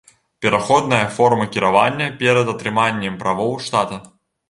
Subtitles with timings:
[0.45, 4.07] Пераходная форма кіравання перад атрыманнем правоў штата.